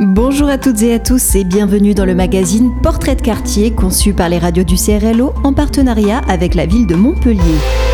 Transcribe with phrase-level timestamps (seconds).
[0.00, 4.14] Bonjour à toutes et à tous et bienvenue dans le magazine Portrait de quartier conçu
[4.14, 7.91] par les radios du CRLO en partenariat avec la ville de Montpellier.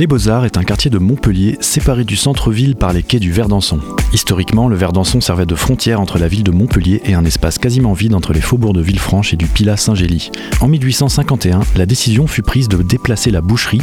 [0.00, 3.80] Les Beaux-Arts est un quartier de Montpellier séparé du centre-ville par les quais du Verdançon.
[4.14, 7.92] Historiquement, le Verdançon servait de frontière entre la ville de Montpellier et un espace quasiment
[7.92, 10.30] vide entre les faubourgs de Villefranche et du Pilat-Saint-Gély.
[10.62, 13.82] En 1851, la décision fut prise de déplacer la boucherie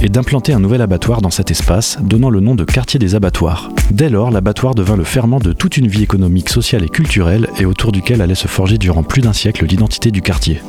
[0.00, 3.70] et d'implanter un nouvel abattoir dans cet espace, donnant le nom de quartier des abattoirs.
[3.92, 7.66] Dès lors, l'abattoir devint le ferment de toute une vie économique, sociale et culturelle et
[7.66, 10.60] autour duquel allait se forger durant plus d'un siècle l'identité du quartier.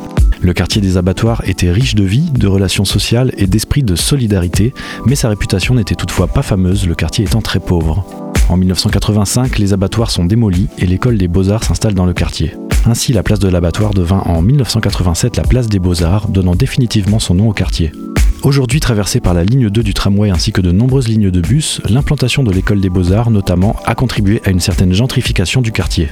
[0.44, 4.74] Le quartier des abattoirs était riche de vie, de relations sociales et d'esprit de solidarité,
[5.06, 8.06] mais sa réputation n'était toutefois pas fameuse, le quartier étant très pauvre.
[8.50, 12.58] En 1985, les abattoirs sont démolis et l'école des beaux-arts s'installe dans le quartier.
[12.86, 17.36] Ainsi, la place de l'abattoir devint en 1987 la place des beaux-arts, donnant définitivement son
[17.36, 17.94] nom au quartier.
[18.42, 21.80] Aujourd'hui traversée par la ligne 2 du tramway ainsi que de nombreuses lignes de bus,
[21.88, 26.10] l'implantation de l'école des beaux-arts notamment a contribué à une certaine gentrification du quartier.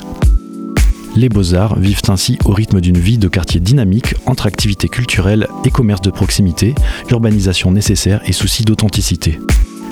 [1.16, 5.72] Les beaux-arts vivent ainsi au rythme d'une vie de quartier dynamique entre activités culturelles et
[5.72, 6.73] commerce de proximité,
[7.09, 9.38] urbanisation nécessaire et souci d'authenticité.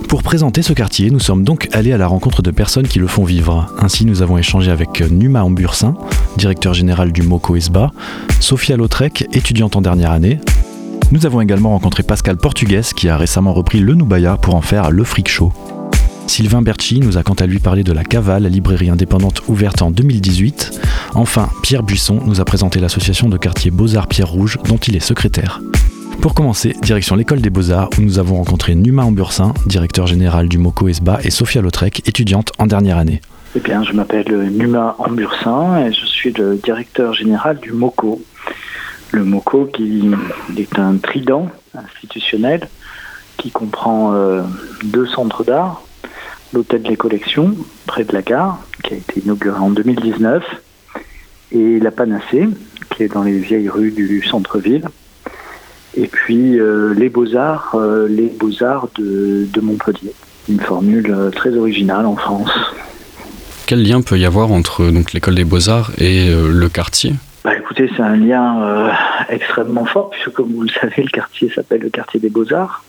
[0.07, 3.07] Pour présenter ce quartier, nous sommes donc allés à la rencontre de personnes qui le
[3.07, 3.67] font vivre.
[3.79, 5.95] Ainsi, nous avons échangé avec Numa Ambursin,
[6.37, 7.91] directeur général du MOCO ESBA,
[8.39, 10.39] Sophia Lautrec, étudiante en dernière année.
[11.11, 14.89] Nous avons également rencontré Pascal Portugues, qui a récemment repris le Noubaya pour en faire
[14.89, 15.51] le Freak Show.
[16.29, 19.81] Sylvain Berchi nous a quant à lui parlé de la Cavale, la librairie indépendante ouverte
[19.81, 20.79] en 2018.
[21.15, 24.99] Enfin, Pierre Buisson nous a présenté l'association de quartier Beaux-Arts Pierre Rouge, dont il est
[24.99, 25.59] secrétaire.
[26.21, 30.59] Pour commencer, direction l'école des Beaux-Arts où nous avons rencontré Numa Ambursin, directeur général du
[30.59, 33.21] MOCO ESBA, et Sophia Lautrec, étudiante en dernière année.
[33.55, 38.21] Eh je m'appelle Numa Ambursin et je suis le directeur général du MOCO.
[39.13, 40.11] Le MOCO qui
[40.55, 42.69] est un trident institutionnel
[43.37, 44.43] qui comprend euh,
[44.83, 45.81] deux centres d'art,
[46.53, 47.55] l'hôtel des collections,
[47.85, 50.43] près de la gare, qui a été inauguré en 2019,
[51.51, 52.47] et la Panacée,
[52.95, 54.85] qui est dans les vieilles rues du centre-ville.
[55.95, 60.13] Et puis euh, les beaux-arts, euh, les beaux-arts de, Montpellier.
[60.47, 62.51] Une formule euh, très originale en France.
[63.65, 67.13] Quel lien peut y avoir entre donc l'école des beaux-arts et le quartier?
[67.43, 68.89] Bah, écoutez, c'est un lien
[69.29, 72.83] extrêmement fort, puisque comme vous le savez, le quartier s'appelle le quartier des beaux-arts.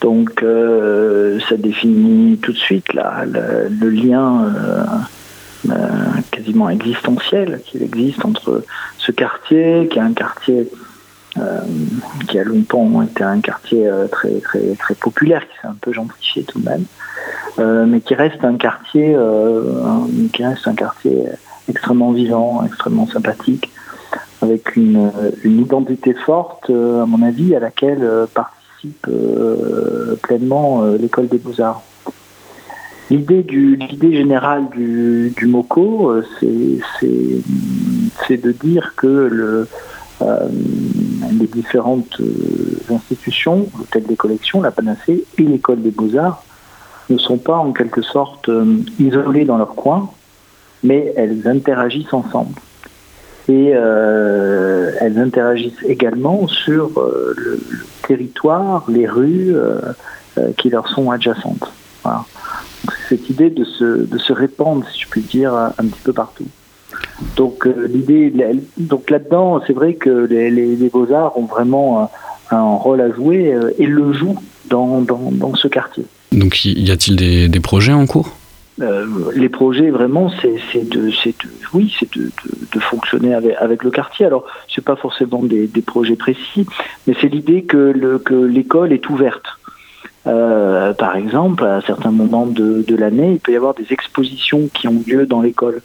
[0.00, 4.84] Donc euh, ça définit tout de suite là, le, lien euh,
[5.70, 5.88] euh,
[6.30, 8.64] quasiment existentiel qu'il existe entre
[8.98, 10.68] ce quartier, qui est un quartier
[12.28, 16.42] qui a longtemps été un quartier très, très, très populaire, qui s'est un peu gentrifié
[16.42, 16.84] tout de même,
[17.86, 19.16] mais qui reste un quartier,
[20.32, 21.26] qui reste un quartier
[21.68, 23.70] extrêmement vivant, extrêmement sympathique,
[24.42, 25.12] avec une,
[25.44, 28.26] une identité forte, à mon avis, à laquelle
[29.08, 31.82] euh, pleinement euh, l'école des beaux-arts.
[33.10, 39.66] L'idée l'idée générale du, MOCO, euh, c'est de dire que le,
[41.40, 42.20] les différentes
[42.88, 46.44] institutions, l'hôtel des collections, la Panacée et l'école des beaux-arts
[47.08, 48.48] ne sont pas en quelque sorte
[49.00, 50.10] isolées dans leur coin,
[50.84, 52.54] mais elles interagissent ensemble.
[53.48, 56.92] Et elles interagissent également sur
[57.36, 57.58] le,
[58.10, 59.78] territoire, les rues euh,
[60.36, 61.72] euh, qui leur sont adjacentes.
[62.02, 62.24] Voilà.
[63.08, 66.48] cette idée de se, de se répandre, si je puis dire, un petit peu partout.
[67.36, 68.32] Donc euh, l'idée,
[68.78, 72.10] donc là-dedans, c'est vrai que les, les, beaux-arts ont vraiment
[72.50, 76.04] un, rôle à jouer et le jouent dans, dans, dans ce quartier.
[76.32, 77.16] Donc y a-t-il
[77.50, 78.39] des projets en cours?
[78.80, 81.10] Euh, les projets vraiment c'est de,
[81.74, 82.30] oui c'est de,
[82.80, 84.26] fonctionner avec, le quartier.
[84.26, 86.66] Alors c'est pas forcément des, projets précis
[87.06, 87.94] mais c'est l'idée que
[88.46, 89.46] l'école est ouverte.
[90.26, 94.88] Euh, par exemple à certains moments de, l'année il peut y avoir des expositions qui
[94.88, 95.82] ont lieu dans l'école.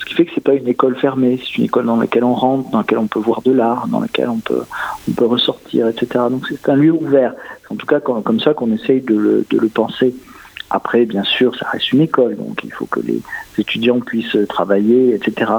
[0.00, 2.34] Ce qui fait que c'est pas une école fermée c'est une école dans laquelle on
[2.34, 4.62] rentre dans laquelle on peut voir de l'art dans laquelle on peut
[5.08, 7.34] on peut ressortir etc donc c'est un lieu ouvert.
[7.70, 10.14] En tout cas comme, ça qu'on essaye de le penser
[10.72, 13.20] après, bien sûr, ça reste une école, donc il faut que les
[13.58, 15.50] étudiants puissent travailler, etc.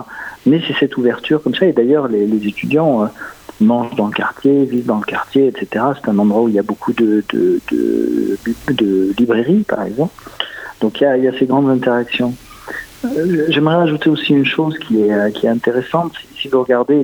[0.48, 1.68] Mais c'est cette ouverture comme ça.
[1.68, 3.08] Et d'ailleurs, les, étudiants euh,
[3.62, 5.86] mangent dans le quartier, vivent dans le quartier, etc.
[6.02, 7.24] C'est un endroit où il y a beaucoup de,
[9.18, 10.14] librairies, par exemple.
[10.82, 12.34] Donc il y a, ces grandes interactions.
[13.06, 16.14] Euh, j'aimerais ajouter aussi une chose qui est, est intéressante.
[16.42, 17.04] Si vous regardez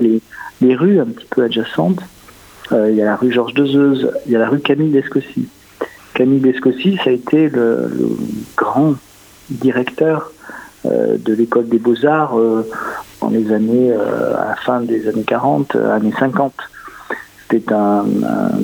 [0.62, 2.02] les, rues un petit peu adjacentes,
[2.72, 5.48] euh, il y a la rue Georges Dezeuse, il y a la rue Camille d'Escocy
[6.20, 7.90] Camille Descossi, ça a été le,
[8.58, 8.96] grand
[9.50, 10.34] directeur
[10.84, 12.38] de l'école des beaux-arts
[13.22, 16.54] dans les années, à la fin des années 40, années 50.
[17.50, 18.04] C'était un,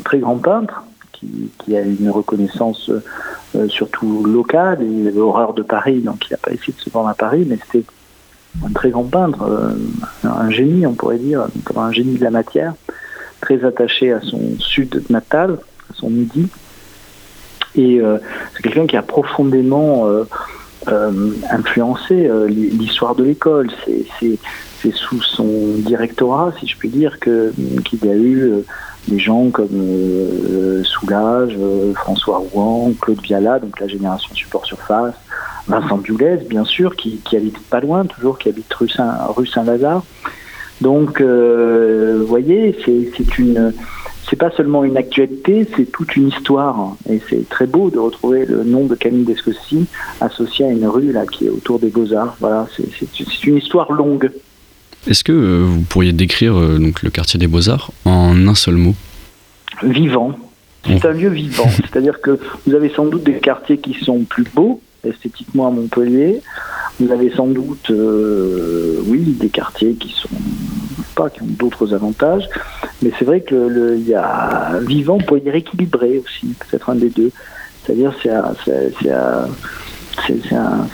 [0.04, 2.92] très grand peintre qui, a une reconnaissance
[3.70, 4.80] surtout locale.
[4.82, 7.46] Il avait horreur de Paris, donc il n'a pas essayé de se vendre à Paris,
[7.48, 7.86] mais c'était
[8.64, 9.74] un très grand peintre, euh,
[10.24, 12.74] un génie, on pourrait dire, un génie de la matière,
[13.42, 15.60] très attaché à son sud natal,
[15.90, 16.48] à son midi.
[17.78, 18.18] Et euh,
[18.56, 20.24] c'est quelqu'un qui a profondément euh,
[21.50, 23.70] influencé l'histoire de l'école.
[24.20, 28.64] C'est sous son directorat, si je puis dire, qu'il y a eu
[29.08, 31.58] des gens comme Soulage,
[31.96, 35.16] François Rouen, Claude Viala, donc la génération support surface,
[35.68, 38.88] Vincent Dioulez, bien sûr, qui, habite pas loin, toujours, qui habite rue
[39.48, 40.04] Saint-Lazare.
[40.82, 43.74] Donc, euh, vous voyez, c'est une,
[44.30, 46.96] c'est pas seulement une actualité, c'est toute une histoire.
[47.10, 49.86] Et c'est très beau de retrouver le nom de Camille Descossi
[50.22, 52.36] associé à une rue là qui est autour des Beaux-Arts.
[52.40, 54.32] Voilà, c'est une histoire longue.
[55.08, 58.76] Est-ce que euh, vous pourriez décrire euh, donc, le quartier des Beaux-Arts en un seul
[58.76, 58.96] mot?
[59.84, 60.36] Vivant.
[60.86, 61.70] C'est un lieu vivant.
[61.76, 66.42] C'est-à-dire que vous avez sans doute des quartiers qui sont plus beaux, esthétiquement à Montpellier.
[67.00, 70.30] Vous avez sans doute, euh, oui, des quartiers qui sont
[71.16, 72.48] pas, qui ont d'autres avantages,
[73.06, 76.96] mais c'est vrai que le, y a vivant, on pourrait dire équilibré aussi, peut-être un
[76.96, 77.32] des deux.
[77.86, 78.32] C'est-à-dire c'est
[80.26, 80.88] c'est un,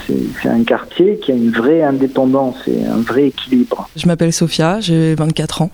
[0.45, 3.87] un, quartier qui a une vraie indépendance et un vrai équilibre.
[3.95, 5.71] Je m'appelle Sophia, j'ai 24 ans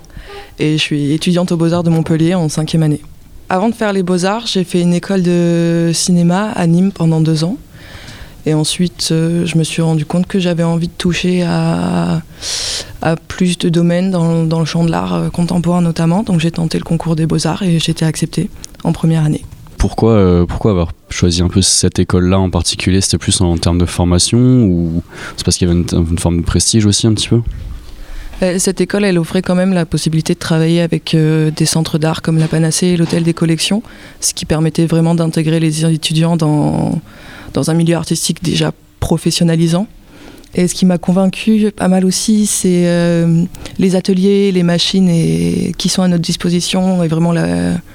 [0.60, 3.01] et je suis étudiante aux Beaux-Arts de Montpellier en cinquième année.
[3.50, 7.45] Avant de faire les Beaux-Arts, j'ai fait une école de cinéma à Nîmes pendant deux
[7.45, 7.57] ans.
[8.48, 12.22] Et ensuite, euh, je me suis rendu compte que j'avais envie de toucher à,
[13.28, 16.24] plus de domaines dans, le champ de l'art euh, contemporain notamment.
[16.24, 18.50] Donc j'ai tenté le concours des beaux-arts et j'ai été acceptée
[18.86, 19.44] en première année.
[19.78, 23.02] Pourquoi, euh, pourquoi avoir choisi un peu cette école-là en particulier?
[23.02, 25.04] C'était plus en, termes de formation ou
[25.36, 27.42] c'est parce qu'il y avait une, forme de prestige aussi un petit peu?
[28.60, 32.38] Cette école, elle offrait quand même la possibilité de travailler avec des centres d'art comme
[32.38, 33.82] la Panacée et l'Hôtel des Collections,
[34.22, 37.02] ce qui permettait vraiment d'intégrer les étudiants dans,
[37.57, 39.88] dans un milieu artistique déjà professionnalisant.
[40.54, 43.44] Et ce qui m'a convaincu pas mal aussi, c'est euh,
[43.80, 47.33] les ateliers, les machines et, qui sont à notre disposition et vraiment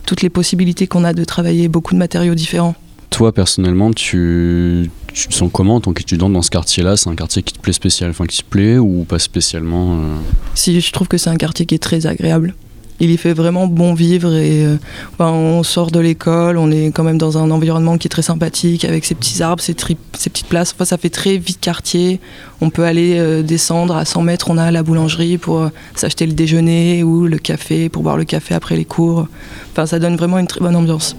[0.04, 2.74] toutes les possibilités qu'on a de travailler beaucoup de matériaux différents.
[3.10, 6.96] Toi, personnellement, tu, tu te sens comment en tant qu'étudiant dans ce quartier-là?
[6.96, 10.16] C'est un quartier qui te plaît spécial, enfin qui te plaît ou pas spécialement euh?
[10.54, 12.54] Si, je trouve que c'est un quartier qui est très agréable
[13.00, 14.76] il y fait vraiment bon vivre et euh,
[15.18, 18.84] on sort de l'école, on est quand même dans un environnement qui est très sympathique
[18.84, 20.72] avec ses petits arbres, ses, petites places.
[20.74, 22.20] Enfin, ça fait très vite quartier.
[22.60, 26.26] On peut aller euh, descendre à 100 mètres, on a la boulangerie pour euh, s'acheter
[26.26, 29.26] le déjeuner ou le café pour boire le café après les cours.
[29.72, 31.16] Enfin, ça donne vraiment une très bonne ambiance.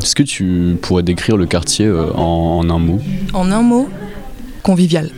[0.00, 3.00] Est-ce que tu pourrais décrire le quartier en un mot?
[3.32, 3.88] En un mot,
[4.62, 5.10] convivial.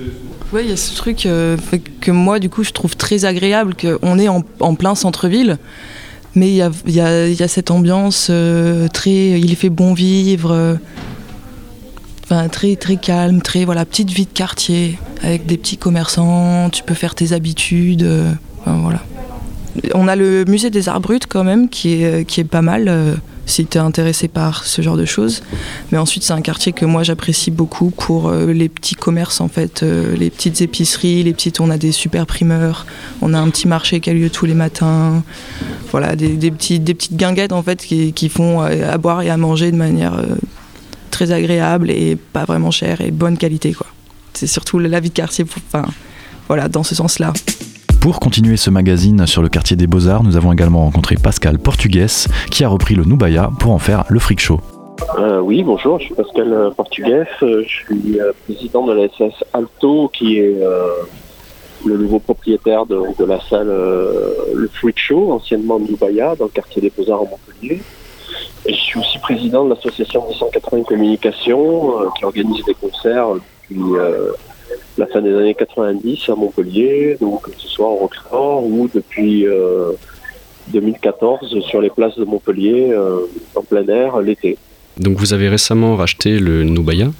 [0.52, 1.56] Oui, il y a ce truc euh,
[2.02, 4.43] que moi, du coup, je trouve très agréable, qu'on est en,
[4.75, 5.56] plein centre-ville,
[6.34, 9.40] mais il y a, cette ambiance euh, très.
[9.40, 10.52] Il fait bon vivre,
[12.31, 13.64] euh, très, très calme, très.
[13.64, 18.06] Voilà, petite vie de quartier, avec des petits commerçants, tu peux faire tes habitudes.
[18.66, 19.00] voilà.
[19.94, 23.16] On a le musée des arts bruts, quand même, qui est, qui est pas mal
[23.46, 25.42] si tu es intéressé par ce genre de choses.
[25.90, 29.48] Mais ensuite, c'est un quartier que moi j'apprécie beaucoup pour euh, les petits commerces en
[29.48, 31.60] fait, euh, les petites épiceries, les petites.
[31.60, 32.86] On a des super primeurs,
[33.20, 35.22] on a un petit marché qui a lieu tous les matins.
[35.90, 39.31] Voilà, des, petits, des petites guinguettes en fait qui, qui font euh, à, boire et
[39.31, 40.22] à manger de manière
[41.10, 43.86] très agréable et pas vraiment chère et bonne qualité quoi.
[44.32, 45.84] C'est surtout la vie de quartier, enfin
[46.48, 47.32] voilà, dans ce sens-là.
[48.02, 52.08] Pour continuer ce magazine sur le quartier des Beaux-Arts, nous avons également rencontré Pascal Portugues
[52.50, 54.58] qui a repris le Nubaya pour en faire le freak show.
[55.20, 59.44] Euh, oui, bonjour, je suis Pascal euh, Portugues, euh, je suis président de la SS
[59.52, 60.58] Alto qui est
[61.86, 66.90] le nouveau propriétaire de, la salle Le Freak Show, anciennement Nubaya, dans le quartier des
[66.90, 67.82] Beaux-Arts à Montpellier.
[68.68, 73.28] Je suis aussi président de l'association 180 Communication qui organise des concerts
[73.68, 73.80] depuis
[74.98, 79.46] la fin des années 90 à Montpellier, donc que ce soit en Roquefort ou depuis
[80.69, 84.58] 2014 euh, sur les places de Montpellier euh, en plein air l'été.
[84.99, 87.11] Donc vous avez récemment racheté le Nubaya.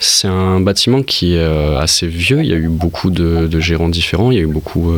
[0.00, 2.40] C'est un bâtiment qui est euh, assez vieux.
[2.40, 4.30] Il y a eu beaucoup de, gérants différents.
[4.30, 4.92] Il y a eu beaucoup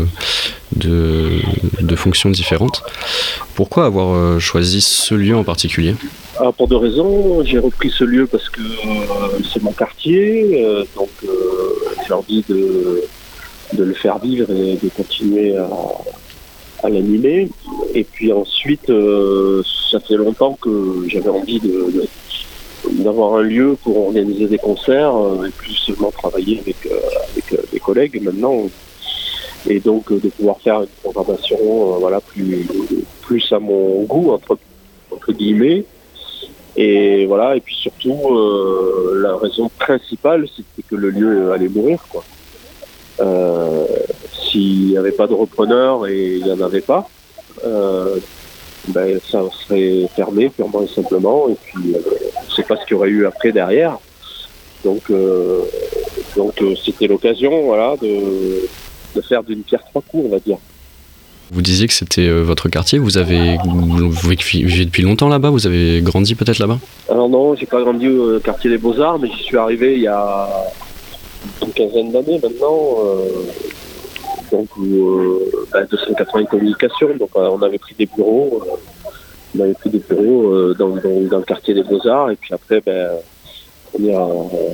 [0.74, 1.40] de,
[1.80, 2.82] de, fonctions différentes.
[3.54, 5.94] Pourquoi avoir choisi ce lieu en particulier?
[6.40, 7.44] Ah, Pour deux raisons.
[7.44, 8.62] J'ai repris ce lieu parce que
[9.52, 10.66] c'est mon quartier.
[10.96, 11.10] donc
[12.06, 13.02] j'ai envie de,
[13.78, 15.68] le faire vivre et de continuer à,
[16.82, 17.48] à l'animer.
[17.94, 22.06] Et puis ensuite, euh, ça fait longtemps que j'avais envie de,
[22.90, 25.14] d'avoir un lieu pour organiser des concerts
[25.46, 28.68] et plus seulement travailler avec, avec des collègues maintenant
[29.68, 31.58] et donc de pouvoir faire une programmation
[31.98, 32.66] voilà plus
[33.22, 34.56] plus à mon goût entre,
[35.10, 35.84] entre guillemets
[36.76, 42.04] et voilà, et puis surtout, euh, la raison principale, c'était que le lieu allait mourir.
[42.10, 42.22] Quoi.
[43.20, 43.85] Euh,
[44.56, 47.06] S'il n'y avait pas de repreneur et il n'y en avait pas,
[47.66, 48.16] euh,
[48.88, 51.50] ben, ça serait fermé purement et simplement.
[51.50, 51.98] Et puis, euh,
[52.38, 53.98] on ne sait pas ce qu'il y aurait eu après derrière.
[54.82, 55.60] Donc, euh,
[56.36, 58.66] donc c'était l'occasion voilà, de,
[59.14, 60.56] de faire d'une pierre trois coups, on va dire.
[61.52, 65.66] Vous disiez que c'était euh, votre quartier, vous avez vous vivez depuis longtemps là-bas, vous
[65.66, 66.78] avez grandi peut-être là-bas?
[67.10, 70.08] Alors non, j'ai pas grandi au quartier des Beaux-Arts, mais j'y suis arrivé il y
[70.08, 70.48] a
[71.60, 72.96] une quinzaine d'années maintenant.
[73.04, 73.28] Euh,
[74.50, 78.62] donc euh, bah, 280 communications, donc euh, on avait pris des bureaux,
[79.56, 83.10] on avait pris des bureaux dans, le quartier des Beaux-Arts, et puis après ben,
[83.98, 84.12] on est,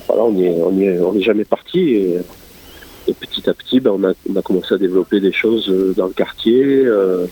[0.06, 2.14] voilà, on est, on est, on est jamais parti.
[3.08, 6.12] Et petit à petit, ben, on, a, commencé à développer des choses euh, dans le
[6.12, 7.26] quartier, euh,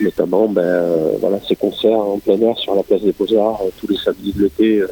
[0.00, 3.96] notamment ben, euh, ces concerts en plein air sur la place des Beaux-Arts tous les
[3.96, 4.82] samedis de l'été,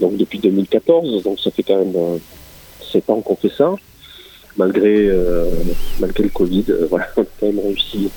[0.00, 1.22] donc depuis 2014.
[1.22, 2.20] Donc ça fait quand même
[2.90, 3.74] 7 ans qu'on fait ça.
[4.56, 5.10] Malgré,
[5.98, 8.10] malgré le Covid, voilà, on a quand même réussi,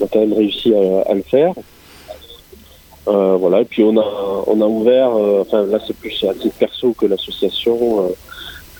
[0.00, 1.54] on a quand même réussi à, le faire.
[3.06, 6.92] voilà, et puis on a, on a ouvert, enfin là c'est plus à titre perso
[6.94, 8.12] que l'association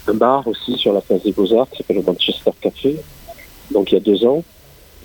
[0.09, 2.97] un bar aussi sur la place des Beaux-Arts qui s'appelle le Manchester Café,
[3.71, 4.43] donc il y a deux ans.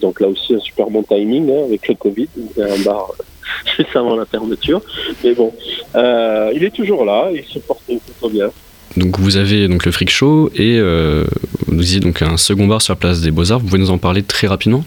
[0.02, 3.12] Donc là aussi un super bon timing hein, avec le Covid, un bar
[3.78, 4.82] juste avant la fermeture.
[5.24, 5.54] Mais bon,
[5.96, 8.50] euh, il est toujours là, il se porte plutôt bien.
[8.98, 11.26] Donc vous avez donc le Freak Show et euh,
[11.68, 13.60] vous disiez donc un second bar sur la place des Beaux-Arts.
[13.60, 14.84] Vous pouvez nous en parler très rapidement?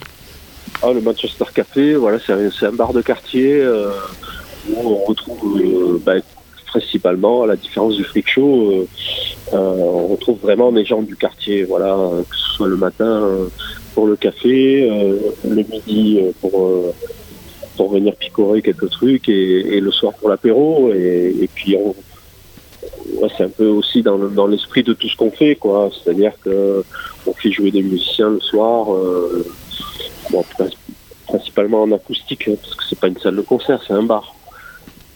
[0.81, 3.89] Ah, Le Manchester Café, voilà, c'est un, bar de quartier euh,
[4.69, 6.13] où on retrouve euh, bah,
[6.67, 11.63] principalement, à la différence du freak show, euh, on retrouve vraiment des gens du quartier,
[11.63, 11.97] voilà,
[12.29, 13.27] que ce soit le matin
[13.95, 14.87] pour le café,
[15.47, 16.93] le midi pour
[17.77, 21.95] pour venir picorer quelques trucs et, le soir pour l'apéro et, puis on,
[23.35, 26.83] c'est un peu aussi dans, l'esprit de tout ce qu'on fait quoi c'est-à-dire que
[27.25, 28.87] on fait jouer des musiciens le soir
[30.29, 30.45] bon,
[31.27, 34.35] principalement en acoustique hein, parce que c'est pas une salle de concert c'est un bar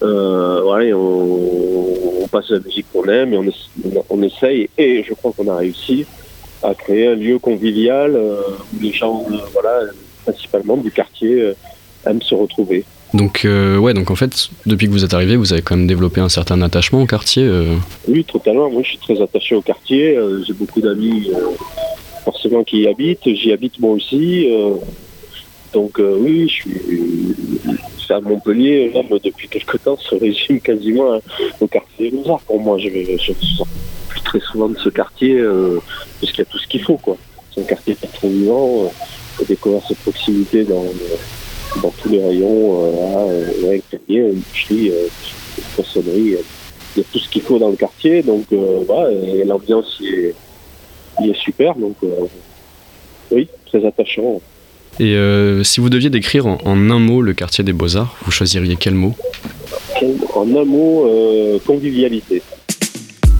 [0.03, 3.53] euh, on, on, passe la musique qu'on aime et
[4.09, 6.05] on, essaye, et je crois qu'on a réussi
[6.63, 8.41] à créer un lieu convivial euh,
[8.73, 9.81] où les gens, euh, voilà,
[10.23, 11.53] principalement du quartier, euh,
[12.05, 12.83] aiment se retrouver.
[13.13, 15.87] Donc, euh, ouais, donc en fait, depuis que vous êtes arrivé, vous avez quand même
[15.87, 17.49] développé un certain attachement au quartier
[18.07, 18.69] Oui, totalement.
[18.69, 20.17] Moi, je suis très attaché au quartier.
[20.45, 21.29] J'ai beaucoup d'amis,
[22.23, 23.27] forcément, qui y habitent.
[23.33, 24.47] J'y habite moi aussi.
[25.73, 28.91] donc, oui, je suis à Montpellier,
[29.23, 31.19] depuis quelque temps, se résume quasiment
[31.59, 32.41] au quartier des Beaux-Arts.
[32.41, 33.67] Pour moi, je, je, sors
[34.09, 35.79] plus très souvent de ce quartier euh,
[36.19, 36.97] parce qu'il y a tout ce qu'il faut.
[36.97, 37.17] quoi.
[37.53, 38.83] C'est un quartier très vivant.
[38.83, 40.83] Euh, il faut découvrir cette proximité dans,
[41.81, 42.85] dans tous les rayons.
[42.85, 46.35] Euh, là, une boucherie, une poissonnerie.
[46.95, 48.23] Il y a tout ce qu'il faut dans le quartier.
[48.23, 48.45] Donc,
[48.87, 50.35] voilà, et l'ambiance y est,
[51.21, 51.75] y est super.
[51.75, 51.95] Donc,
[53.31, 54.41] oui, très attachant.
[54.99, 58.75] Et euh, si vous deviez décrire en, un mot le quartier des Beaux-Arts, vous choisiriez
[58.75, 59.15] quel mot?
[60.35, 62.41] En un mot, euh, convivialité.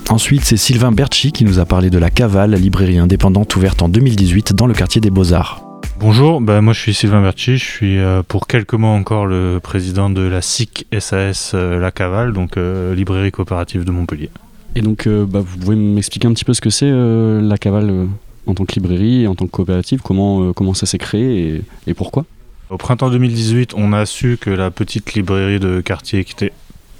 [0.09, 3.89] Ensuite, c'est Sylvain Berchi qui nous a parlé de la Cavale, librairie indépendante ouverte en
[3.89, 5.70] 2018 dans le quartier des Beaux-Arts.
[6.01, 9.59] Bonjour, bah moi je suis Sylvain Berchi, je suis euh, pour quelques mois encore le
[9.61, 14.29] président de la SIC SAS La Cavale, donc librairie coopérative de Montpellier.
[14.75, 18.07] Et donc bah, vous pouvez m'expliquer un petit peu ce que c'est La Cavale
[18.47, 20.01] en tant que librairie et en tant que coopérative?
[20.01, 22.25] Comment, euh, comment ça s'est créé et, pourquoi?
[22.69, 26.53] Au printemps 2018, on a su que la petite librairie de quartier qui était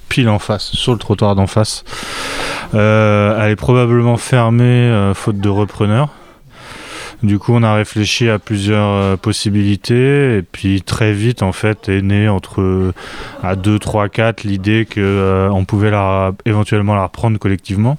[0.10, 1.86] pile en face, sur le trottoir d'en face,
[2.74, 6.10] euh, elle est probablement fermée euh, faute de repreneur.
[7.24, 12.02] Du coup, on a réfléchi à plusieurs possibilités et puis très vite, en fait, est
[12.02, 12.94] née entre
[13.44, 17.98] à 2, 3, 4 l'idée qu'on pouvait la, éventuellement la reprendre collectivement,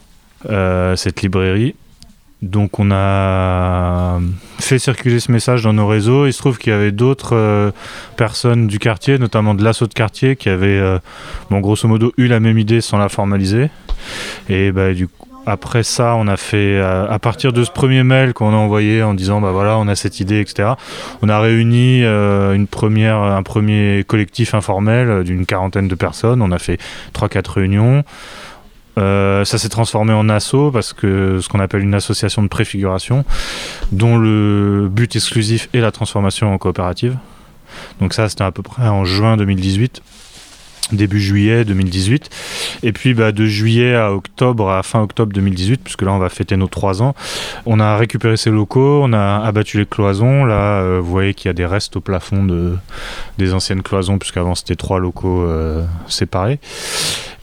[0.97, 1.77] cette librairie.
[2.43, 4.19] Donc on a
[4.59, 6.27] fait circuler ce message dans nos réseaux.
[6.27, 7.71] Il se trouve qu'il y avait d'autres euh,
[8.17, 10.99] personnes du quartier, notamment de l'assaut de quartier, qui avaient, euh,
[11.51, 13.71] bon, grosso modo, eu la même idée sans la formaliser.
[14.49, 18.03] Et bah, du coup, après ça, on a fait, euh, à partir de ce premier
[18.03, 20.71] mail qu'on a envoyé en disant, bah voilà, on a cette idée, etc.
[21.23, 26.43] On a réuni une première, un premier collectif informel d'une quarantaine de personnes.
[26.43, 26.79] On a fait
[27.15, 28.05] 3-4 réunions.
[28.99, 33.25] Euh, ça s'est transformé en asso parce que ce qu'on appelle une association de préfiguration,
[33.91, 37.17] dont le but exclusif est la transformation en coopérative.
[38.01, 40.03] Donc ça, c'était à peu près en juin 2018.
[40.91, 42.31] Début juillet 2018.
[42.83, 46.29] Et puis bah, de juillet à octobre, à fin octobre 2018, puisque là on va
[46.29, 47.15] fêter nos trois ans,
[47.67, 50.45] on a récupéré ces locaux, on a abattu les cloisons.
[50.45, 52.77] Là, euh, vous voyez qu'il y a des restes au plafond de,
[53.39, 56.59] des anciennes cloisons, puisqu'avant c'était trois locaux euh, séparés.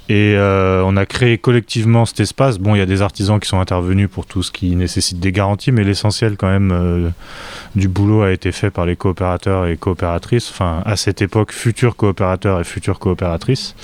[0.10, 2.58] Et euh, on a créé collectivement cet espace.
[2.58, 5.32] Bon, il y a des artisans qui sont intervenus pour tout ce qui nécessite des
[5.32, 7.10] garanties, mais l'essentiel quand même euh,
[7.76, 11.96] du boulot a été fait par les coopérateurs et coopératrices, enfin à cette époque futurs
[11.96, 13.76] coopérateurs et futures coopératrices.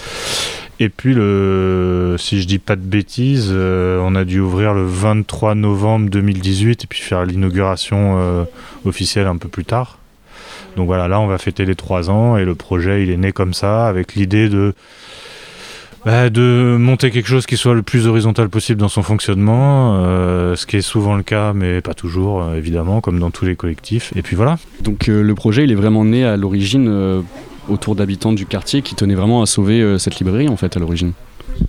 [0.80, 4.84] Et puis, le, si je dis pas de bêtises, euh, on a dû ouvrir le
[4.84, 8.48] 23 novembre 2018 et puis faire l'inauguration
[8.84, 10.00] officielle un peu plus tard.
[10.76, 13.32] Donc voilà, là on va fêter les trois ans et le projet il est né
[13.32, 14.74] comme ça avec l'idée de
[16.06, 20.56] bah, de monter quelque chose qui soit le plus horizontal possible dans son fonctionnement, euh,
[20.56, 23.56] ce qui est souvent le cas, mais pas toujours, euh, évidemment, comme dans tous les
[23.56, 24.14] collectifs.
[24.16, 24.60] Et puis voilà.
[24.82, 27.24] Donc euh, le projet, il est vraiment né à l'origine
[27.68, 31.14] autour d'habitants du quartier qui tenaient vraiment à sauver cette librairie, en fait, à l'origine.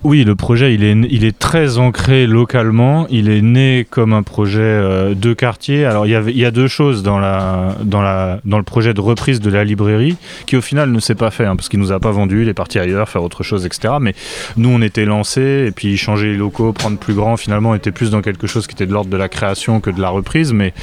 [0.03, 3.07] Oui, le projet, il est, il est très ancré localement.
[3.09, 5.85] Il est né comme un projet euh, de quartier.
[5.85, 8.63] Alors, il y, avait, il y a deux choses dans, la, dans, la, dans le
[8.63, 11.69] projet de reprise de la librairie, qui au final ne s'est pas fait, hein, parce
[11.69, 13.95] qu'il nous a pas vendu, il est parti ailleurs, faire autre chose, etc.
[13.99, 14.13] Mais
[14.55, 18.11] nous, on était lancés, et puis changer les locaux, prendre plus grand, finalement, était plus
[18.11, 20.53] dans quelque chose qui était de l'ordre de la création que de la reprise.
[20.53, 20.73] Mais.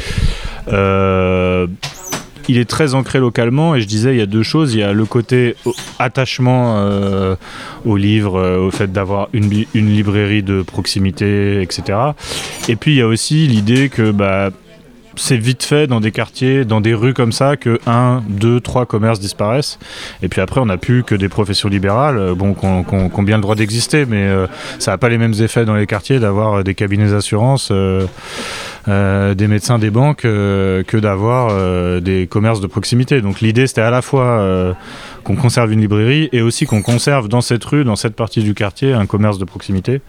[0.68, 1.66] Euh,
[2.48, 4.74] il est très ancré localement et je disais il y a deux choses.
[4.74, 5.56] Il y a le côté
[5.98, 7.36] attachement euh,
[7.84, 11.98] au livre euh, au fait d'avoir une, librairie de proximité etc
[12.68, 14.50] et puis il y a aussi l'idée que bah,
[15.16, 18.87] c'est vite fait dans des quartiers, dans des rues comme ça, que un, deux, trois
[18.87, 19.78] commerces disparaissent.
[20.23, 23.37] Et puis après, on n'a plus que des professions libérales, euh, bon, qui ont, bien
[23.37, 24.28] le droit d'exister, mais
[24.78, 27.73] ça n'a pas les mêmes effets dans les quartiers d'avoir des cabinets d'assurance.
[28.87, 33.23] Euh, des médecins des banques euh, que d'avoir euh, des commerces de proximité.
[33.23, 34.75] Donc l'idée c'était à la fois
[35.25, 38.52] qu'on conserve une librairie et aussi qu'on conserve dans cette rue, dans cette partie du
[38.52, 40.02] quartier, un commerce de proximité.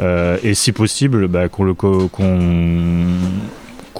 [0.00, 1.74] et si possible, bah, qu'on le,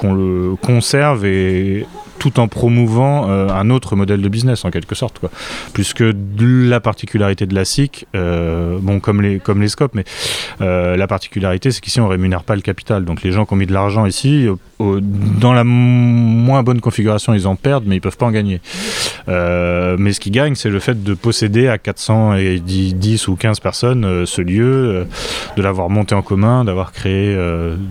[0.00, 1.86] qu'on le conserve et
[2.20, 5.30] tout en promouvant euh, un autre modèle de business en quelque sorte quoi.
[5.72, 6.04] puisque
[6.38, 10.04] la particularité de la SIC euh, bon comme les comme les scopes mais
[10.60, 13.56] euh, la particularité c'est qu'ici on rémunère pas le capital donc les gens qui ont
[13.56, 14.46] mis de l'argent ici
[14.78, 18.60] dans la moins bonne configuration ils en perdent mais ils peuvent pas en gagner
[19.26, 24.42] mais ce qui gagne c'est le fait de posséder à 410 ou 15 personnes ce
[24.42, 25.06] lieu
[25.56, 27.34] de l'avoir monté en commun d'avoir créé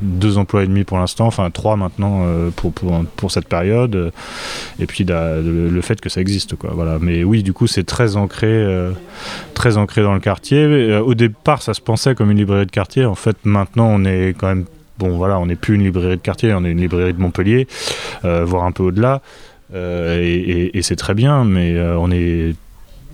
[0.02, 4.12] deux emplois et demi pour l'instant enfin trois maintenant pour, pour, pour cette période
[4.80, 6.72] et puis le, fait que ça existe quoi.
[6.74, 6.98] Voilà.
[7.00, 8.92] Mais oui du coup c'est très ancré euh,
[9.54, 10.60] très ancré dans le quartier.
[10.60, 13.06] Euh, au départ ça se pensait comme une librairie de quartier.
[13.06, 14.66] En fait maintenant on est quand même
[14.98, 17.68] bon voilà on n'est plus une librairie de quartier on est une librairie de Montpellier
[18.26, 19.22] euh, voire un peu au-delà.
[19.74, 22.56] Et, c'est très bien mais on est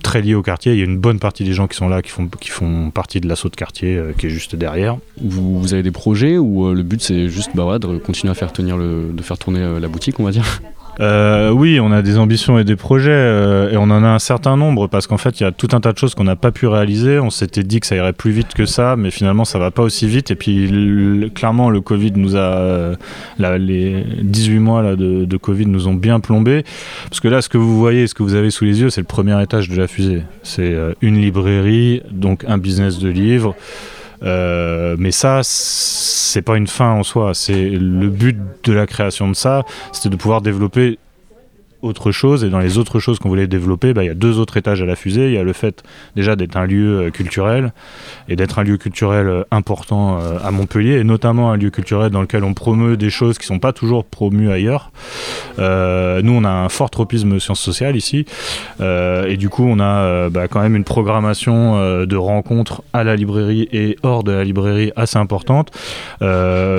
[0.02, 0.72] très lié au quartier.
[0.72, 2.90] Il y a une bonne partie des gens qui sont là, qui font, qui font
[2.90, 4.96] partie de l'assaut de quartier qui est juste derrière.
[5.20, 8.76] Vous, avez des projets euh, le but c'est juste bah, de continuer à faire tenir
[8.76, 10.62] le, de faire tourner la boutique, on va dire?
[11.00, 14.18] Euh, oui, on a des ambitions et des projets, euh, et on en a un
[14.18, 16.36] certain nombre, parce qu'en fait, il y a tout un tas de choses qu'on n'a
[16.36, 17.18] pas pu réaliser.
[17.18, 19.82] On s'était dit que ça irait plus vite que ça, mais finalement, ça va pas
[19.82, 20.30] aussi vite.
[20.30, 22.40] Et puis, clairement, le Covid nous a.
[22.40, 22.96] Euh,
[23.58, 26.64] les 18 mois là, de, de, Covid nous ont bien plombé.
[27.08, 29.00] Parce que là, ce que vous voyez, ce que vous avez sous les yeux, c'est
[29.00, 30.22] le premier étage de la fusée.
[30.42, 33.54] C'est une librairie, donc un business de livres.
[34.22, 37.34] Euh, mais ça, c'est pas une fin en soi.
[37.34, 40.98] C'est le but de la création de ça, c'était de pouvoir développer
[41.86, 42.44] autre chose.
[42.44, 44.82] Et dans les autres choses qu'on voulait développer, bah, il y a deux autres étages
[44.82, 45.26] à la fusée.
[45.26, 45.82] Il y a le fait
[46.14, 47.72] déjà d'être un lieu euh, culturel
[48.28, 52.10] et d'être un lieu culturel euh, important euh, à Montpellier, et notamment un lieu culturel
[52.10, 54.90] dans lequel on promeut des choses qui ne sont pas toujours promues ailleurs.
[55.58, 58.26] nous, on a un fort tropisme sciences sociales ici.
[58.80, 63.68] et du coup, on a bah, quand même une programmation de rencontres à la librairie
[63.72, 65.70] et hors de la librairie assez importante.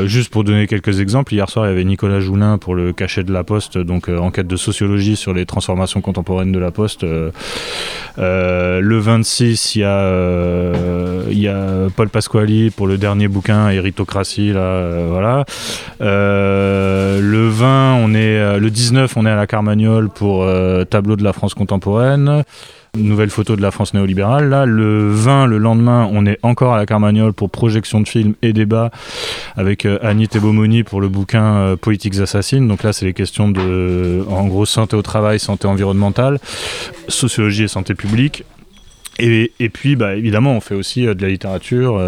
[0.06, 3.24] juste pour donner quelques exemples, hier soir, il y avait Nicolas Joulin pour le cachet
[3.24, 7.04] de la Poste, donc enquête de sociologie sur les transformations contemporaines de la Poste.
[7.04, 7.32] Euh,
[8.18, 13.28] euh, le 26, il y, a, euh, il y a Paul Pasquali pour le dernier
[13.28, 14.52] bouquin, Héritocratie.
[14.54, 15.46] Là, voilà.
[16.00, 20.48] le 20, on est, le 19, on est à la Carmagnole pour
[20.90, 22.44] Tableau de la France contemporaine
[23.04, 24.50] nouvelle photo de la France néolibérale.
[24.50, 28.34] Là, le 20, le lendemain, on est encore à la Carmagnole pour projection de films
[28.42, 28.92] et débat
[29.56, 32.68] avec euh, Annie Tebomoni pour le bouquin euh, Politiques assassines.
[32.68, 36.40] Donc là, c'est les questions de, en gros, santé au travail, santé environnementale,
[37.08, 38.44] sociologie et santé publique.
[39.20, 42.00] Et, puis, bah, évidemment, on fait aussi euh, de la littérature,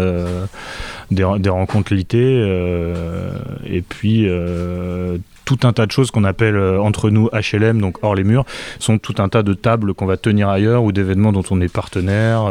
[1.10, 2.20] des, rencontres litté,
[3.66, 4.28] et puis
[5.56, 8.44] tout un tas de choses qu'on appelle entre nous HLM, donc hors les murs,
[8.78, 11.72] sont tout un tas de tables qu'on va tenir ailleurs ou d'événements dont on est
[11.72, 12.44] partenaire.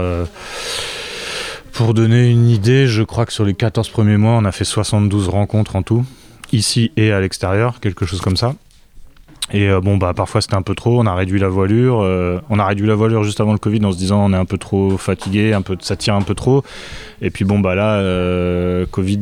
[1.71, 4.65] Pour donner une idée, je crois que sur les 14 premiers mois, on a fait
[4.65, 6.03] 72 rencontres en tout,
[6.51, 8.55] ici et à l'extérieur, quelque chose comme ça.
[9.51, 12.01] Et euh, bon, bah parfois c'était un peu trop, on a réduit la voilure.
[12.01, 14.37] Euh, on a réduit la voilure juste avant le Covid en se disant on est
[14.37, 16.63] un peu trop fatigué, un peu, ça tire un peu trop.
[17.21, 19.19] Et puis bon, bah là, euh, Covid,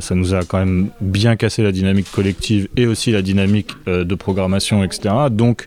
[0.00, 4.14] ça nous a quand même bien cassé la dynamique collective et aussi la dynamique de
[4.14, 5.14] programmation, etc.
[5.30, 5.66] Donc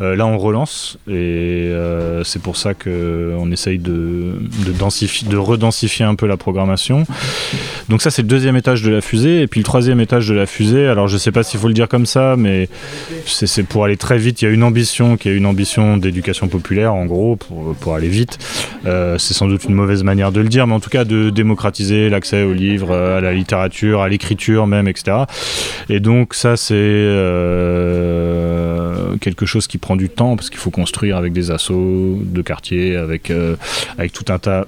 [0.00, 1.72] là, on relance et
[2.24, 4.32] c'est pour ça qu'on essaye de,
[4.66, 7.04] de, de redensifier un peu la programmation.
[7.88, 9.42] Donc ça, c'est le deuxième étage de la fusée.
[9.42, 11.74] Et puis le troisième étage de la fusée, alors je sais pas s'il faut le
[11.74, 12.68] dire comme ça, mais
[13.26, 14.42] c'est pour aller très vite.
[14.42, 17.94] Il y a une ambition qui est une ambition d'éducation populaire, en gros, pour, pour
[17.94, 18.38] aller vite.
[18.86, 21.30] Euh, c'est sans doute une mauvaise manière de le dire, mais en tout cas de
[21.30, 25.18] démocratiser l'accès aux livres, à la littérature, à l'écriture même, etc.
[25.88, 31.16] Et donc ça, c'est euh, quelque chose qui prend du temps parce qu'il faut construire
[31.16, 33.56] avec des assauts de quartier, avec, euh,
[33.98, 34.66] avec tout un tas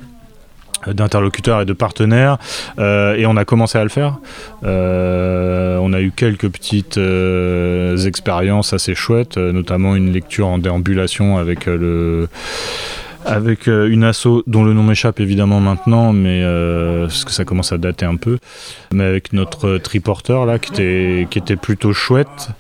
[0.87, 2.39] d'interlocuteurs et de partenaires
[2.79, 4.19] euh, et on a commencé à le faire.
[4.65, 11.39] Euh, on a eu quelques petites euh, expériences assez chouettes notamment une lecture en déambulation
[11.39, 12.29] avec le
[13.25, 17.45] avec euh, une asso dont le nom m'échappe évidemment maintenant, mais euh, parce que ça
[17.45, 18.39] commence à dater un peu,
[18.93, 22.51] mais avec notre triporteur là qui était, plutôt chouette.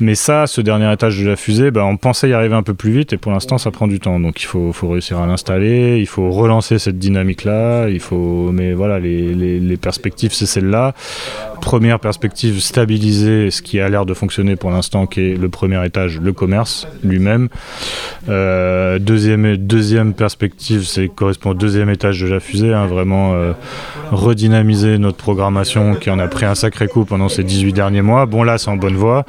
[0.00, 2.74] Mais ça, ce dernier étage de la fusée, bah, on pensait y arriver un peu
[2.74, 4.20] plus vite et pour l'instant ça prend du temps.
[4.20, 8.72] Donc il faut, réussir à l'installer, il faut relancer cette dynamique là, il faut, mais
[8.72, 10.94] voilà, les perspectives c'est celle-là.
[11.60, 15.84] Première perspective, stabiliser ce qui a l'air de fonctionner pour l'instant, qui est le premier
[15.86, 17.48] étage, le commerce lui-même.
[18.28, 19.73] Euh, deuxième, deuxième
[20.14, 23.52] perspective, c'est correspond au deuxième étage de la fusée, hein, vraiment euh,
[24.12, 28.26] redynamiser notre programmation qui en a pris un sacré coup pendant ces 18 derniers mois.
[28.26, 29.24] Bon là, c'est en bonne voie.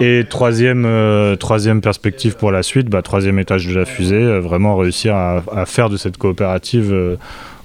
[0.00, 4.40] Et troisième, euh, troisième perspective pour la suite, bah, troisième étage de la fusée, euh,
[4.40, 7.18] vraiment réussir à, faire de cette coopérative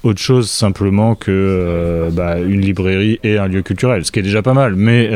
[0.03, 4.53] autre chose simplement que bah, librairie et un lieu culturel, ce qui est déjà pas
[4.53, 5.11] mal, mais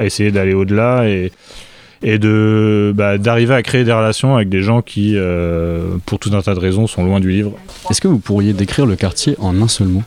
[0.00, 1.32] essayer d'aller au-delà et
[2.02, 6.30] et de bah, d'arriver à créer des relations avec des gens qui, euh, pour tout
[6.32, 7.52] un tas de raisons, sont loin du livre.
[7.90, 10.02] Est-ce que vous pourriez décrire le quartier en un seul mot?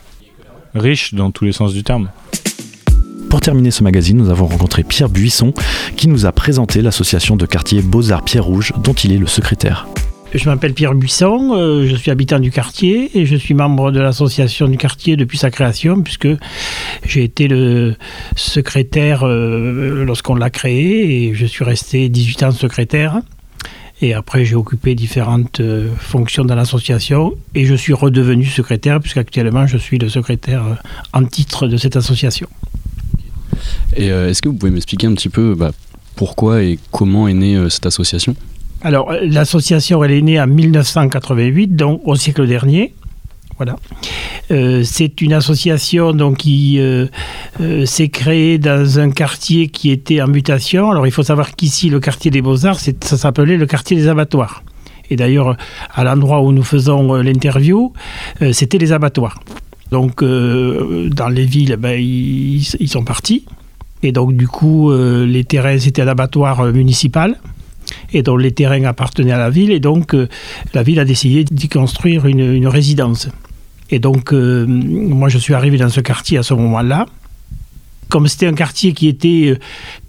[0.74, 2.10] Riche dans tous les sens du terme.
[3.28, 5.54] Pour terminer ce magazine, nous avons rencontré Pierre Buisson
[5.96, 9.86] qui nous a présenté l'association de quartier Beaux-Arts Pierre Rouge dont il est le secrétaire.
[10.32, 13.98] Je m'appelle Pierre Buisson, euh, je suis habitant du quartier et je suis membre de
[13.98, 16.28] l'association du quartier depuis sa création puisque
[17.04, 17.96] j'ai été le
[18.36, 23.22] secrétaire euh, lorsqu'on l'a créé et je suis resté 18 ans secrétaire.
[24.02, 29.66] Et après, j'ai occupé différentes euh, fonctions dans l'association et je suis redevenu secrétaire puisqu'actuellement,
[29.66, 30.62] je suis le secrétaire
[31.12, 32.48] en titre de cette association.
[33.96, 35.72] Et est-ce que vous pouvez m'expliquer un petit peu bah,
[36.14, 38.36] pourquoi et comment est née cette association?
[38.82, 42.94] Alors, l'association, elle est née en 1988, donc au siècle dernier.
[43.58, 43.76] Voilà.
[44.50, 47.06] Euh, c'est une association donc, qui euh,
[47.60, 50.90] euh, s'est créée dans un quartier qui était en mutation.
[50.90, 54.64] Alors, il faut savoir qu'ici, le quartier des Beaux-Arts, ça s'appelait le quartier des abattoirs.
[55.10, 55.58] Et d'ailleurs,
[55.92, 57.92] à l'endroit où nous faisons l'interview,
[58.52, 59.40] c'était les abattoirs.
[59.90, 63.44] Donc, dans les villes, ben, ils, ils, sont partis.
[64.04, 67.36] Et donc, du coup, les terrains, c'était l'abattoir municipal
[68.12, 69.70] et dont les terrains appartenaient à la ville.
[69.70, 70.28] Et donc, euh,
[70.74, 73.28] la ville a décidé d'y construire une, résidence.
[73.90, 77.06] Et donc, euh, moi, je suis arrivé dans ce quartier à ce moment-là
[78.10, 79.58] comme c'était un quartier qui était euh,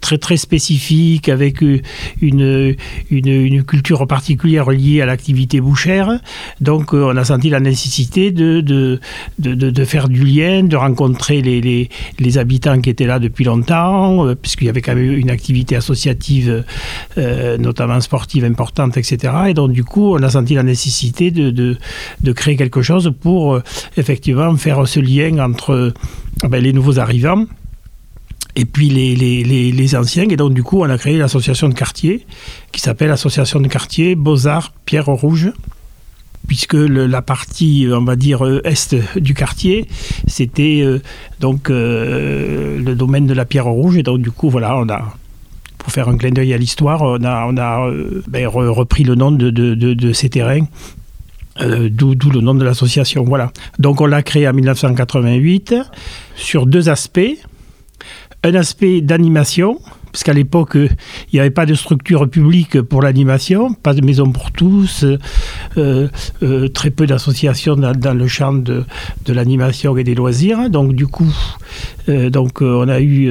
[0.00, 1.80] très très spécifique, avec euh,
[2.20, 2.74] une,
[3.10, 6.18] une, culture particulière liée à l'activité bouchère,
[6.60, 9.00] donc euh, on a senti la nécessité de, de,
[9.38, 11.88] de, faire du lien, de rencontrer les,
[12.18, 16.64] les, habitants qui étaient là depuis longtemps, puisqu'il y avait quand même une activité associative,
[17.16, 19.34] notamment sportive importante, etc.
[19.48, 23.60] Et donc du coup, on a senti la nécessité de, de, créer quelque chose pour
[23.96, 25.92] effectivement faire ce lien entre
[26.48, 27.46] ben, les nouveaux arrivants
[28.54, 30.28] et puis les, les, les, anciens.
[30.28, 32.26] Et donc, du coup, on a créé l'association de quartier
[32.70, 35.52] qui s'appelle Association de quartier Beaux-Arts Pierre Rouge.
[36.48, 39.86] Puisque la partie, on va dire, euh, est du quartier,
[40.26, 41.00] c'était euh,
[41.38, 43.96] donc euh, le domaine de la Pierre Rouge.
[43.96, 45.14] Et donc, du coup, voilà, on a,
[45.78, 47.88] pour faire un clin d'œil à l'histoire, on a, on a
[48.26, 50.66] ben, repris le nom de, de, de, de ces terrains.
[51.60, 53.24] d'où le nom de l'association.
[53.24, 53.52] Voilà.
[53.78, 55.76] Donc on l'a créé en 1988
[56.34, 57.38] sur deux aspects
[58.44, 59.78] un aspect d'animation,
[60.12, 60.88] parce qu'à l'époque, il
[61.32, 65.04] n'y avait pas de structure publique pour l'animation, pas de maison pour tous,
[65.78, 66.08] euh,
[66.42, 68.84] euh, très peu d'associations dans, le champ de,
[69.28, 70.68] l'animation et des loisirs.
[70.68, 71.32] Donc du coup,
[72.08, 73.30] euh, donc, on a eu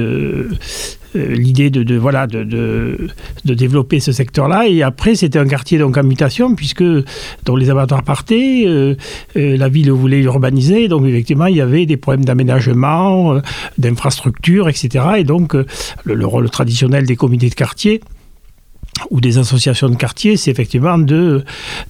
[1.14, 4.68] l'idée de, voilà, de, de, développer ce secteur-là.
[4.68, 6.84] Et après, c'était un quartier donc en mutation, puisque
[7.44, 8.66] dans les abattoirs partaient,
[9.34, 13.40] la ville voulait urbaniser, donc effectivement, il y avait des problèmes d'aménagement,
[13.78, 15.04] d'infrastructure, etc.
[15.18, 15.54] Et donc,
[16.04, 18.00] le, rôle traditionnel des comités de quartier,
[19.10, 21.44] ou des associations de quartier, c'est effectivement de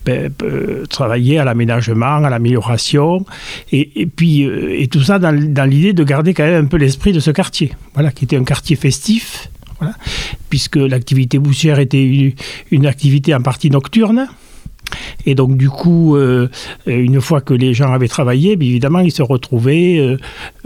[0.04, 3.24] ben, euh, travailler à l'aménagement, à l'amélioration,
[3.70, 5.30] et, puis euh, et tout ça dans,
[5.68, 8.44] l'idée de garder quand même un peu l'esprit de ce quartier, voilà, qui était un
[8.44, 9.48] quartier festif,
[10.48, 12.34] puisque l'activité boussière était
[12.70, 14.28] une activité en partie nocturne.
[15.26, 16.48] Et donc, du coup, euh,
[16.86, 20.16] une fois que les gens avaient travaillé, bien évidemment, ils se retrouvaient euh,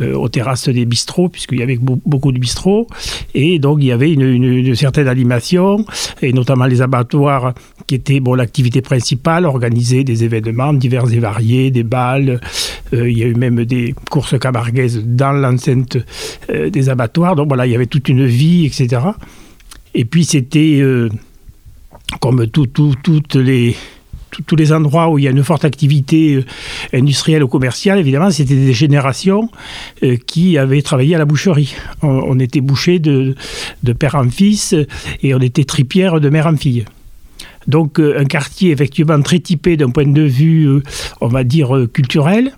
[0.00, 2.86] euh, aux terrasses des bistrots, puisqu'il y avait beaucoup de bistrots.
[3.34, 5.84] Et donc, il y avait une, certaine animation,
[6.22, 7.54] et notamment les abattoirs,
[7.86, 12.40] qui étaient bon, l'activité principale, organiser des événements divers et variés, des balles.
[12.92, 15.98] il y a eu même des courses camarguaises dans l'enceinte
[16.48, 17.36] des abattoirs.
[17.36, 19.02] Donc, voilà, il y avait toute une vie, etc.
[19.94, 20.82] Et puis, c'était
[22.20, 23.76] comme toutes les
[24.46, 26.44] tous les endroits où il y a une forte activité euh,
[26.92, 29.50] industrielle ou commerciale, évidemment, c'était des générations
[30.02, 31.74] euh, qui avaient travaillé à la boucherie.
[32.02, 33.34] On, était bouché de,
[33.98, 34.74] père en fils
[35.22, 36.84] et on était tripière de mère en fille.
[37.66, 40.82] Donc euh, un quartier effectivement très typé d'un point de vue,
[41.20, 42.52] on va dire, culturel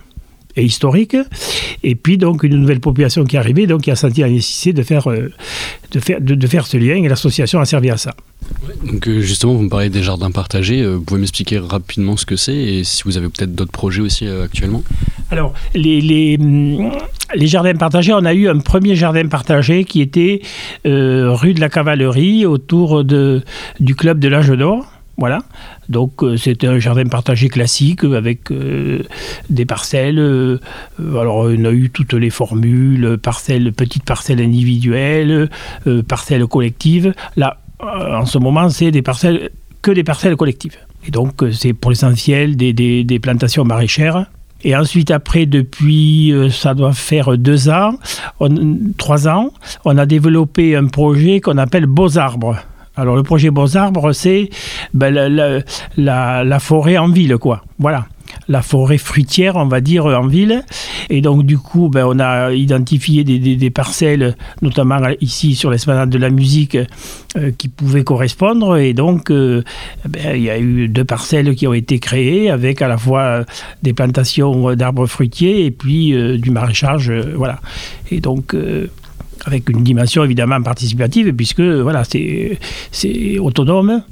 [0.56, 1.16] et historique.
[1.82, 4.72] Et puis donc une nouvelle population qui est arrivée, donc qui a senti la nécessité
[4.72, 8.14] de faire, de faire, de faire ce lien et l'association a servi à ça.
[8.84, 10.82] Donc euh, justement, vous me parlez des jardins partagés.
[10.82, 14.02] Euh, vous pouvez m'expliquer rapidement ce que c'est et si vous avez peut-être d'autres projets
[14.02, 14.82] aussi euh, actuellement?
[15.30, 16.90] Alors, les, hum,
[17.34, 20.40] les, jardins partagés, on a eu un premier jardin partagé qui était
[20.84, 23.42] rue de la Cavalerie autour de,
[23.80, 24.86] du club de l'âge d'or.
[25.18, 25.40] Voilà.
[25.88, 28.52] Donc c'était un jardin partagé classique avec
[29.50, 30.60] des parcelles.
[31.00, 35.50] alors on a eu toutes les formules, parcelles, petites parcelles individuelles,
[36.06, 37.14] parcelles collectives.
[37.36, 39.50] Là, en ce moment, c'est des parcelles,
[39.82, 40.76] que des parcelles collectives.
[41.06, 44.26] Et donc, euh, c'est pour l'essentiel des, des, plantations maraîchères.
[44.64, 47.94] Et ensuite, après, depuis, euh, ça doit faire deux ans,
[48.96, 49.50] trois ans,
[49.84, 52.56] on a développé un projet qu'on appelle Beaux Arbres.
[52.96, 54.50] Alors, le projet Beaux Arbres, c'est
[54.92, 55.28] ben, la,
[55.96, 57.62] la, la, forêt en ville, quoi.
[57.78, 58.06] Voilà
[58.48, 60.62] la forêt fruitière, on va dire, en ville.
[61.10, 66.18] Et donc, du coup, ben, on a identifié des, parcelles, notamment ici sur l'esplanade de
[66.18, 66.76] la musique,
[67.36, 68.76] euh, qui pouvaient correspondre.
[68.76, 69.62] Et donc, euh,
[70.08, 73.44] ben, il y a eu deux parcelles qui ont été créées avec à la fois
[73.82, 77.10] des plantations d'arbres fruitiers et puis euh, du maraîchage.
[77.10, 77.60] voilà.
[78.10, 78.54] Et donc
[79.44, 84.02] avec une dimension évidemment participative, puisque voilà, c'est autonome.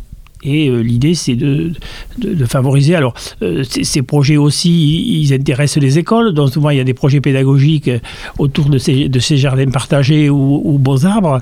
[0.42, 1.72] Et euh, l'idée, c'est de,
[2.18, 2.94] de, favoriser.
[2.94, 6.32] Alors, euh, ces projets aussi, ils intéressent les écoles.
[6.32, 7.90] Donc, souvent, il y a des projets pédagogiques
[8.38, 11.40] autour de ces, de ces jardins partagés ou, beaux arbres.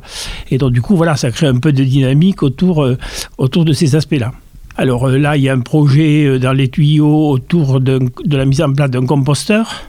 [0.50, 2.96] Et donc, du coup, voilà, ça crée un peu de dynamique autour, euh,
[3.36, 4.32] autour de ces aspects-là.
[4.76, 8.72] Alors là, il y a un projet dans les tuyaux autour de la mise en
[8.72, 9.84] place d'un composteur.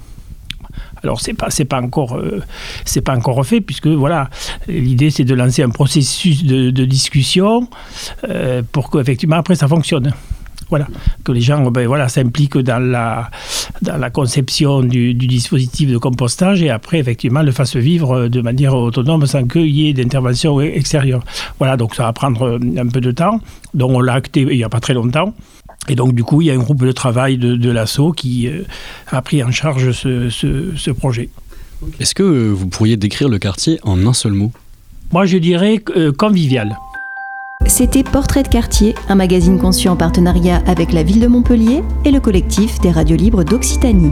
[1.05, 2.41] Alors c'est pas pas encore euh,
[2.83, 4.27] c'est pas encore fait puisque voilà
[4.67, 7.69] l'idée c'est de lancer un processus de, discussion
[8.27, 10.11] euh, pour qu'effectivement après ça fonctionne.
[10.69, 10.87] Voilà,
[11.23, 13.29] que les gens ben, voilà, s'impliquent dans la,
[13.83, 18.73] dans la conception du, dispositif de compostage et après, effectivement, le fassent vivre de manière
[18.73, 21.23] autonome sans qu'il y ait d'intervention extérieure.
[21.59, 23.39] Voilà, donc ça va prendre un peu de temps.
[23.75, 25.35] Donc on l'a acté il n'y a pas très longtemps.
[25.87, 28.47] Et donc, du coup, il y a un groupe de travail de, de l'ASSO qui
[28.47, 28.63] euh,
[29.07, 31.29] a pris en charge ce, projet.
[31.99, 34.51] Est-ce que euh, vous pourriez décrire le quartier en un seul mot?
[35.11, 36.77] Moi, je dirais euh, convivial.
[37.67, 42.11] C'était Portrait de quartier, un magazine conçu en partenariat avec la ville de Montpellier et
[42.11, 44.11] le collectif des radios libres d'Occitanie.